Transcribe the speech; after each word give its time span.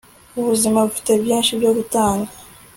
Ubuzima 0.39 0.77
bufite 0.85 1.11
byinshi 1.23 1.51
byo 1.59 1.71
gutanga 1.77 2.29